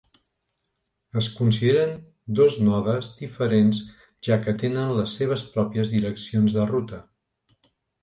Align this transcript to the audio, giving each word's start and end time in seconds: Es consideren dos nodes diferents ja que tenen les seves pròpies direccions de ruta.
Es 1.21 1.27
consideren 1.39 1.91
dos 2.41 2.57
nodes 2.69 3.11
diferents 3.21 3.85
ja 4.31 4.41
que 4.49 4.59
tenen 4.65 4.97
les 5.03 5.17
seves 5.23 5.47
pròpies 5.55 5.97
direccions 5.97 6.61
de 6.61 6.69
ruta. 6.77 7.05